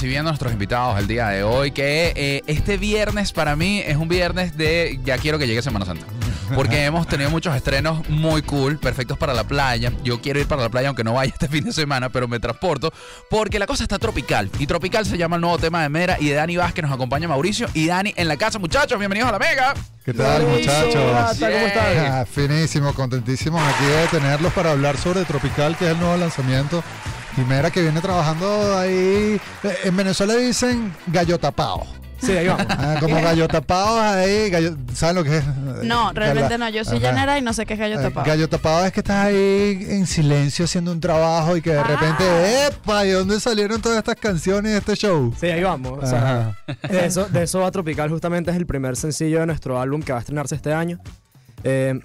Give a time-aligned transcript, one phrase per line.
[0.00, 3.96] Recibiendo a nuestros invitados el día de hoy, que eh, este viernes para mí es
[3.96, 6.06] un viernes de ya quiero que llegue Semana Santa.
[6.54, 9.92] Porque hemos tenido muchos estrenos muy cool, perfectos para la playa.
[10.04, 12.38] Yo quiero ir para la playa aunque no vaya este fin de semana, pero me
[12.38, 12.92] transporto
[13.28, 14.48] porque la cosa está tropical.
[14.60, 17.26] Y tropical se llama el nuevo tema de Mera y de Dani Vázquez nos acompaña
[17.26, 18.60] Mauricio y Dani en la casa.
[18.60, 19.74] Muchachos, bienvenidos a la Mega.
[20.04, 20.94] ¿Qué tal, muchachos?
[20.94, 21.96] ¿Cómo están?
[21.98, 26.84] Ah, finísimo, contentísimos aquí de tenerlos para hablar sobre Tropical, que es el nuevo lanzamiento.
[27.38, 29.40] Primera que viene trabajando ahí.
[29.62, 31.86] eh, En Venezuela dicen gallo tapado.
[32.20, 32.66] Sí, ahí vamos.
[32.68, 34.50] Ah, como gallo tapado ahí.
[34.50, 35.44] gallo- ¿Saben lo que es?
[35.84, 36.68] No, realmente no.
[36.68, 37.06] Yo soy Ajá.
[37.12, 38.26] llanera y no sé qué es gallo Eh, tapado.
[38.26, 41.84] Gallo tapado es que estás ahí en silencio haciendo un trabajo y que de Ah.
[41.84, 43.04] repente, ¡epa!
[43.04, 45.32] ¿De dónde salieron todas estas canciones de este show?
[45.38, 46.02] Sí, ahí vamos.
[46.02, 46.18] O sea,
[46.66, 46.76] Ajá.
[46.88, 50.10] de, eso, de eso va Tropical, justamente es el primer sencillo de nuestro álbum que
[50.10, 50.98] va a estrenarse este año.
[51.62, 52.00] Eh,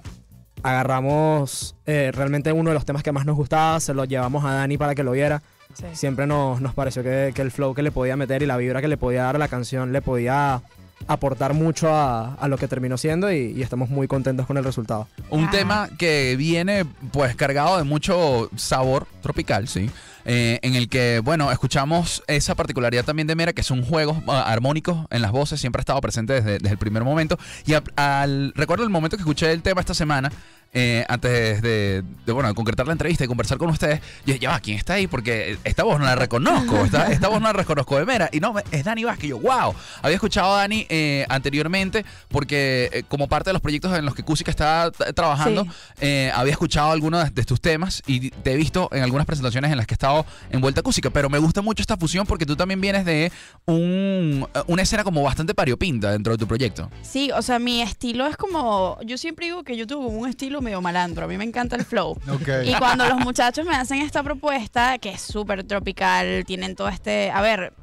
[0.63, 4.53] agarramos eh, realmente uno de los temas que más nos gustaba, se lo llevamos a
[4.53, 5.41] Dani para que lo viera.
[5.73, 5.85] Sí.
[5.93, 8.81] Siempre nos, nos pareció que, que el flow que le podía meter y la vibra
[8.81, 10.61] que le podía dar a la canción le podía
[11.07, 14.63] aportar mucho a, a lo que terminó siendo y, y estamos muy contentos con el
[14.63, 15.07] resultado.
[15.29, 15.51] Un Ah.
[15.51, 19.89] tema que viene pues cargado de mucho sabor tropical, sí.
[20.25, 24.43] Eh, en el que, bueno, escuchamos esa particularidad también de Mera, que son juegos ah,
[24.47, 27.37] armónicos en las voces, siempre ha estado presente desde, desde el primer momento.
[27.65, 30.31] Y a- al, recuerdo el momento que escuché el tema esta semana,
[30.73, 34.39] eh, antes de, de, bueno, de concretar la entrevista y conversar con ustedes, yo dije,
[34.39, 35.07] ya va, ¿quién está ahí?
[35.07, 38.29] Porque esta voz no la reconozco, esta, esta voz no la reconozco de Mera.
[38.31, 39.29] Y no, es Dani Vázquez.
[39.29, 43.97] Yo, wow, había escuchado a Dani eh, anteriormente porque eh, como parte de los proyectos
[43.97, 45.65] en los que Cusica está trabajando,
[45.99, 46.07] Sí.
[46.33, 49.77] había escuchado algunos de, de tus temas y te he visto en algunas presentaciones en
[49.77, 52.81] las que he estado envuelta Cusica, pero me gusta mucho esta fusión porque tú también
[52.81, 53.31] vienes de
[53.65, 56.89] un, una escena como bastante variopinta dentro de tu proyecto.
[57.01, 58.97] Sí, o sea, mi estilo es como.
[59.05, 61.25] Yo siempre digo que yo como un estilo medio malandro.
[61.25, 62.17] A mí me encanta el flow.
[62.65, 67.29] Y cuando los muchachos me hacen esta propuesta, que es súper tropical, tienen todo este.
[67.31, 67.73] A ver,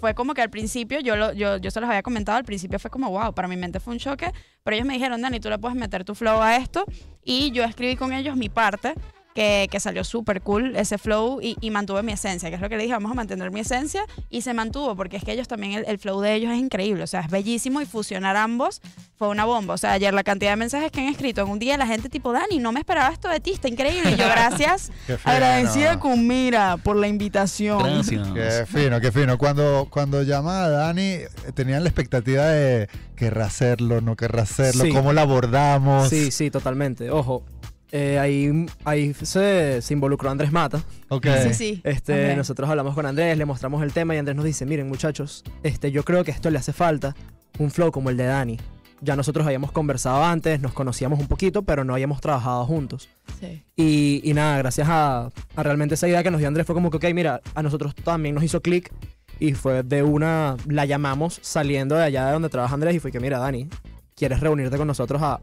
[0.00, 2.78] fue como que al principio, yo, lo, yo, yo se los había comentado, al principio
[2.78, 4.32] fue como, wow, para mi mente fue un choque,
[4.64, 6.84] pero ellos me dijeron, Dani, tú le puedes meter tu flow a esto.
[7.22, 8.94] Y yo escribí con ellos mi parte.
[9.32, 12.68] Que, que salió súper cool ese flow y, y mantuve mi esencia, que es lo
[12.68, 15.46] que le dije, vamos a mantener mi esencia y se mantuvo, porque es que ellos
[15.46, 18.82] también, el, el flow de ellos es increíble, o sea, es bellísimo y fusionar ambos
[19.16, 19.74] fue una bomba.
[19.74, 22.08] O sea, ayer la cantidad de mensajes que han escrito en un día, la gente
[22.08, 24.10] tipo, Dani, no me esperaba esto de ti, está increíble.
[24.12, 24.90] Y yo, gracias,
[25.24, 28.02] agradecida con Mira por la invitación.
[28.34, 29.38] Qué fino, qué fino.
[29.38, 31.18] Cuando, cuando llama a Dani,
[31.54, 34.90] tenían la expectativa de querrá hacerlo, no querrá hacerlo, Sí.
[34.92, 36.08] cómo lo abordamos.
[36.08, 37.10] Sí, sí, totalmente.
[37.10, 37.44] Ojo,
[37.92, 40.82] eh, ahí, ahí se, se involucró Andrés Mata.
[41.08, 41.26] Ok.
[41.48, 41.80] Sí, sí.
[41.84, 42.36] Este.
[42.36, 45.90] Nosotros hablamos con Andrés, le mostramos el tema y Andrés nos dice, miren muchachos, este,
[45.90, 47.14] yo creo que esto le hace falta
[47.58, 48.58] un flow como el de Dani.
[49.02, 53.08] Ya nosotros habíamos conversado antes, nos conocíamos un poquito, pero no habíamos trabajado juntos.
[53.40, 53.62] Sí.
[53.74, 56.90] Y, y nada, gracias a, a realmente esa idea que nos dio Andrés fue como
[56.90, 58.92] que, ok, mira, a nosotros también nos hizo clic
[59.38, 63.10] y fue de una, la llamamos saliendo de allá de donde trabaja Andrés y fue
[63.10, 63.68] que, mira, Dani,
[64.14, 65.40] ¿quieres reunirte con nosotros a,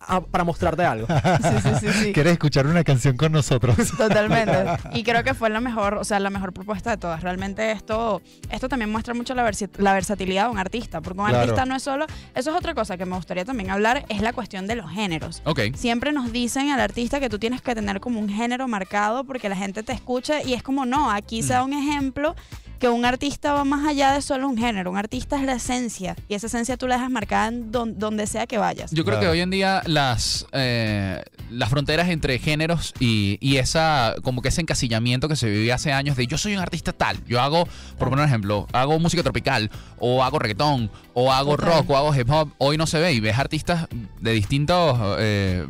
[0.00, 1.06] a- para mostrarte algo?
[1.42, 2.12] Sí, sí, sí, sí.
[2.12, 3.76] ¿Quieres escuchar una canción con nosotros?
[3.98, 4.52] Totalmente.
[4.94, 7.22] Y creo que fue la mejor, o sea, la mejor propuesta de todas.
[7.22, 11.26] Realmente esto, esto también muestra mucho la, versi- la versatilidad de un artista, porque un
[11.26, 11.40] Claro.
[11.42, 14.32] artista no es solo, eso es otra cosa que me gustaría también hablar, es la
[14.32, 15.42] cuestión de los géneros.
[15.44, 15.60] Ok.
[15.76, 19.48] Siempre nos dicen al artista que tú tienes que tener como un género marcado porque
[19.48, 22.34] la gente te escucha y es como no, aquí se da un ejemplo
[22.78, 26.16] que un artista va más allá de solo un género, un artista es la esencia
[26.28, 28.90] y esa esencia tú la dejas marcada en don- donde sea que vayas.
[28.90, 34.14] Yo creo que hoy en día las, eh, las fronteras entre géneros y, y esa
[34.22, 37.18] como que ese encasillamiento que se vivía hace años de yo soy un artista tal,
[37.26, 37.66] yo hago,
[37.98, 42.14] por poner un ejemplo, hago música tropical, o hago reggaetón, o hago rock, o hago
[42.14, 43.86] hip hop, hoy no se ve y ves artistas
[44.20, 45.66] de distintos eh,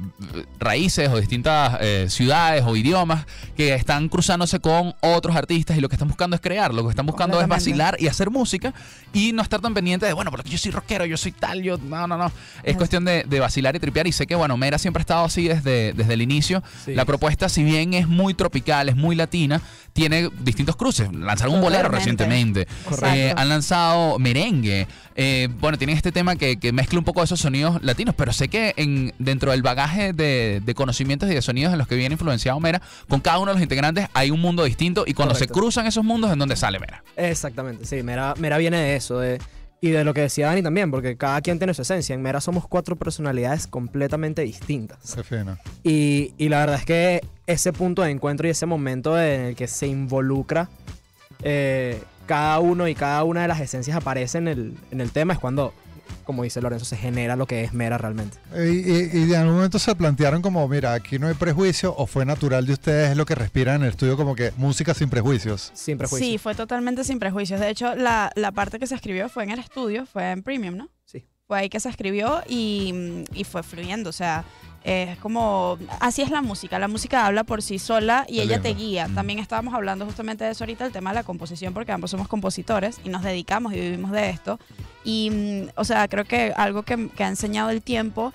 [0.59, 5.89] raíces o distintas eh, ciudades o idiomas que están cruzándose con otros artistas y lo
[5.89, 8.73] que están buscando es crear, lo que están buscando es vacilar y hacer música
[9.12, 11.79] y no estar tan pendiente de, bueno, porque yo soy rockero, yo soy tal, yo,
[11.79, 12.33] no, no, no.
[12.62, 15.25] Es cuestión de, de vacilar y tripear y sé que, bueno, Mera siempre ha estado
[15.25, 16.62] así desde, desde el inicio.
[16.84, 16.95] Sí.
[16.95, 19.61] La propuesta, si bien es muy tropical, es muy latina,
[19.93, 21.12] tiene distintos cruces.
[21.12, 22.67] Lanzaron un bolero recientemente.
[23.07, 24.87] Eh, han lanzado merengue.
[25.15, 28.49] Eh, bueno, tienen este tema que, que mezcla un poco esos sonidos latinos, pero sé
[28.49, 32.15] que en, dentro del bagaje de, de conocimientos y de sonidos en los que viene
[32.15, 35.49] influenciado Mera, con cada uno de los integrantes hay un mundo distinto y cuando se
[35.49, 36.85] cruzan esos mundos es donde sale Mera.
[37.16, 39.38] Exactamente, sí, Mera, Mera viene de eso, de,
[39.80, 42.15] y de lo que decía Dani también, porque cada quien tiene su esencia.
[42.15, 45.15] En Mera somos cuatro personalidades completamente distintas.
[45.15, 45.56] Qué fino.
[45.83, 49.56] Y, y la verdad es que ese punto de encuentro y ese momento en el
[49.56, 50.68] que se involucra
[51.42, 55.34] eh, cada uno y cada una de las esencias aparece en el, en el tema
[55.34, 55.72] es cuando
[56.24, 58.38] como dice Lorenzo, se genera lo que es Mera realmente.
[58.56, 62.06] Y, y- y en algún momento se plantearon como, mira, aquí no hay prejuicio, o
[62.06, 65.08] fue natural de ustedes es lo que respiran en el estudio, como que música sin
[65.10, 65.70] prejuicios.
[65.74, 66.26] Sin prejuicio.
[66.26, 67.60] Sí, fue totalmente sin prejuicios.
[67.60, 70.76] De hecho, la, la parte que se escribió fue en el estudio, fue en Premium,
[70.76, 70.88] ¿no?
[71.04, 71.24] Sí.
[71.47, 74.10] Fue ahí que se escribió y, y fue fluyendo.
[74.10, 74.44] O sea,
[74.82, 75.78] es como.
[76.00, 76.78] Así es la música.
[76.80, 78.82] La música habla por sí sola y Qué ella te lindo.
[78.82, 79.08] guía.
[79.08, 79.14] Mm.
[79.14, 82.26] También estábamos hablando justamente de eso ahorita, el tema de la composición, porque ambos somos
[82.26, 84.58] compositores y nos dedicamos y vivimos de esto.
[85.06, 88.32] Y, mm, o sea, creo que algo que, que ha enseñado el tiempo.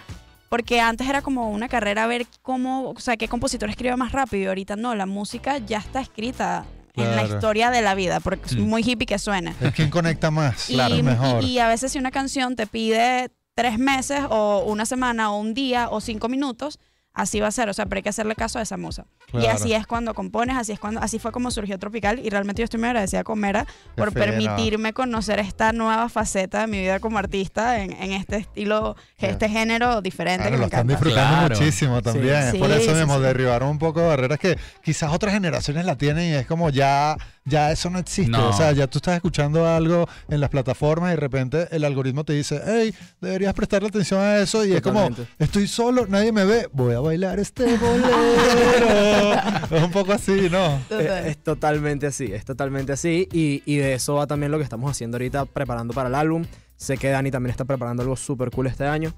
[0.49, 4.43] Porque antes era como una carrera ver cómo, o sea, qué compositor escribe más rápido
[4.43, 6.65] y ahorita no, la música ya está escrita
[6.95, 7.35] en la Claro.
[7.35, 8.61] historia de la vida, porque es Mm.
[8.67, 9.53] muy hippie que suene.
[9.61, 11.41] Es quien conecta más, Y, claro, mejor.
[11.45, 15.39] y- y a veces si una canción te pide tres meses o una semana o
[15.39, 16.79] un día o cinco minutos,
[17.13, 19.05] así va a ser, o sea, pero hay que hacerle caso a esa musa.
[19.33, 22.61] Y así es cuando compones, así es cuando, así fue como surgió Tropical y realmente
[22.61, 23.65] yo estoy muy agradecida con Mera
[23.95, 28.95] por permitirme conocer esta nueva faceta de mi vida como artista en, en este estilo,
[29.17, 30.93] este género diferente Claro, que lo me están encanta.
[31.05, 31.55] disfrutando Claro.
[31.59, 32.35] muchísimo también.
[32.35, 33.21] es Sí, por eso sí, mismo sí.
[33.23, 37.15] derribaron un poco de barreras que quizás otras generaciones la tienen y es como ya,
[37.45, 38.31] ya eso no existe.
[38.31, 38.49] No.
[38.49, 42.23] O sea, ya tú estás escuchando algo en las plataformas y de repente el algoritmo
[42.23, 44.63] te dice, hey, deberías prestarle atención a eso.
[44.65, 45.23] Y es Totalmente.
[45.23, 49.33] como, estoy solo, nadie me ve, voy a bailar este bolero.
[49.71, 50.79] es un poco así, ¿no?
[50.89, 53.27] Es, totalmente así, es totalmente así.
[53.31, 56.45] Y, y de eso va también lo que estamos haciendo ahorita, preparando para el álbum.
[56.77, 59.13] Sé que Dani también está preparando algo súper cool este año.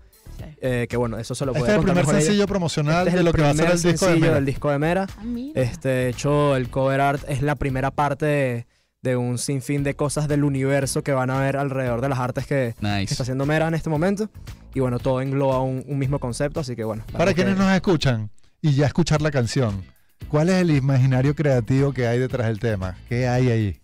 [0.65, 2.23] Eh, que bueno, eso se lo Este puede es el primer mejor ella.
[2.23, 4.33] sencillo promocional Este es de lo que va a ser el disco de sencillo Mera.
[4.35, 5.07] del disco de Mera.
[5.17, 5.23] Ah.
[5.55, 8.67] Este, de hecho, el cover art es la primera parte de,
[9.01, 12.47] de un sinfín de cosas del universo que van a ver alrededor de las artes
[12.47, 13.13] que, que Nice.
[13.13, 14.29] está haciendo Mera en este momento.
[14.73, 17.03] Y bueno, todo engloba un, un mismo concepto, así que bueno.
[17.11, 18.29] Para quienes que- nos escuchan
[18.61, 19.83] y ya escuchar la canción,
[20.29, 22.95] ¿cuál es el imaginario creativo que hay detrás del tema?
[23.09, 23.79] ¿Qué hay ahí?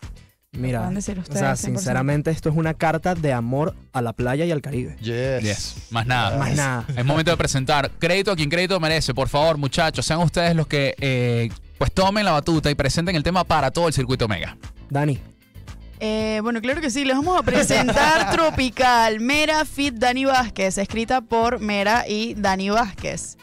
[0.51, 1.55] Mira, o sea, 100%.
[1.55, 4.95] sinceramente esto es una carta de amor a la playa y al Caribe.
[4.99, 5.43] Yes.
[5.43, 5.75] Yes.
[5.91, 6.37] Más nada.
[6.39, 6.85] Más nada.
[6.95, 7.91] Es momento de presentar.
[7.99, 9.13] Crédito a quien crédito merece.
[9.13, 13.23] Por favor, muchachos, sean ustedes los que eh, pues tomen la batuta y presenten el
[13.23, 14.57] tema para todo el circuito Mega.
[14.89, 15.19] Dani,
[15.99, 21.21] Eh, bueno, claro que sí, les vamos a presentar Tropical, Mera Fit Dani Vázquez, escrita
[21.21, 23.37] por Mera y Dani Vázquez.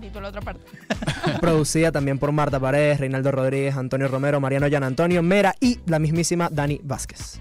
[0.00, 0.62] Dito la otra parte.
[1.40, 5.98] producida también por Marta Paredes, Reinaldo Rodríguez, Antonio Romero, Mariano Yan Antonio, Mera y la
[5.98, 7.40] mismísima Dani Vázquez.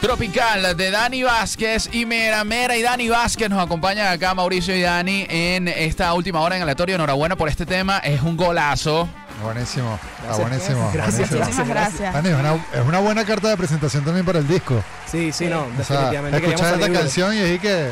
[0.00, 2.42] Tropical de Dani Vázquez y Mera.
[2.42, 6.62] Mera y Dani Vázquez nos acompañan acá, Mauricio y Dani, en esta última hora en
[6.62, 6.94] aleatorio.
[6.94, 7.98] Enhorabuena por este tema.
[7.98, 9.08] Es un golazo.
[9.42, 9.94] Buenísimo.
[9.94, 10.48] Está Gracias.
[10.48, 10.90] buenísimo.
[10.92, 11.16] Gracias.
[11.30, 11.40] buenísimo.
[11.40, 12.14] Muchísimas gracias.
[12.14, 14.82] Dani, es una, es una buena carta de presentación también para el disco.
[15.06, 17.90] Sí, sí, no, O sea, definitivamente escuchar esta canción y decir que,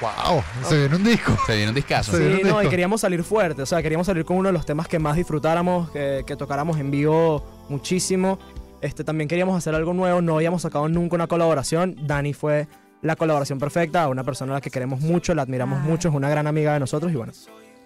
[0.00, 1.36] wow, se viene un disco.
[1.46, 2.16] Se viene un discazo.
[2.16, 2.22] Sí.
[2.42, 4.88] Un no, y queríamos salir fuerte, o sea, queríamos salir con uno de los temas
[4.88, 8.38] que más disfrutáramos, que, que tocáramos en vivo muchísimo.
[8.80, 11.96] Este, también queríamos hacer algo nuevo, no habíamos sacado nunca una colaboración.
[12.06, 12.66] Dani fue
[13.02, 15.88] la colaboración perfecta, una persona a la que queremos mucho, la admiramos Ay.
[15.88, 17.32] mucho, es una gran amiga de nosotros y bueno,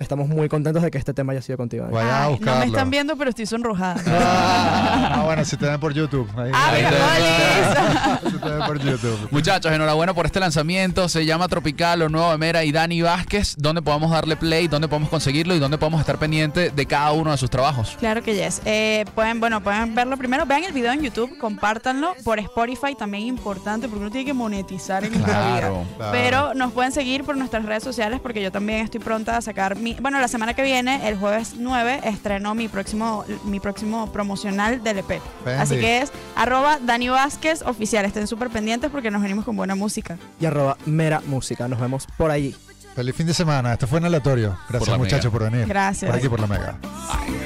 [0.00, 1.85] estamos muy contentos de que este tema haya sido contigo.
[1.87, 2.61] A Ay, no buscarlo.
[2.61, 3.96] me están viendo, pero estoy sonrojada.
[4.06, 6.29] Ah, ah, bueno, si te ven por YouTube.
[6.37, 9.29] Ahí- Ah, ahí mira, te- si te ven por YouTube.
[9.31, 11.08] Muchachos, enhorabuena por este lanzamiento.
[11.08, 13.55] Se llama Tropical, lo nuevo de Mera y Dani Vázquez.
[13.56, 14.69] ¿Dónde podemos darle play?
[14.69, 15.55] ¿Dónde podemos conseguirlo?
[15.55, 17.96] ¿Y dónde podemos estar pendientes de cada uno de sus trabajos?
[17.99, 18.61] Claro que yes.
[18.64, 20.44] Eh, pueden, bueno, pueden verlo primero.
[20.44, 25.05] Vean el video en YouTube, compártanlo por Spotify, también importante porque uno tiene que monetizar
[25.05, 25.58] en esta vida.
[25.61, 25.85] Claro.
[25.96, 26.12] Claro.
[26.12, 29.76] Pero nos pueden seguir por nuestras redes sociales porque yo también estoy pronta a sacar
[29.84, 29.94] mi...
[30.00, 34.98] Bueno, la semana que viene, el jueves 9, estreno mi próximo, mi próximo promocional del
[34.98, 35.20] EP.
[35.44, 35.60] Bendy.
[35.60, 38.05] Así que es arroba Dani Vázquez oficial.
[38.05, 40.19] Estén súper pendientes porque nos venimos con buena música.
[40.41, 42.56] Y arroba Mera Música, nos vemos por allí.
[42.96, 43.72] Feliz fin de semana.
[43.72, 44.56] Esto fue en aleatorio.
[44.69, 45.38] Gracias, muchachos, Mega.
[45.38, 45.69] por venir.
[45.69, 46.10] Gracias.
[46.10, 46.79] Por aquí, por la Mega.
[47.10, 47.44] Ay.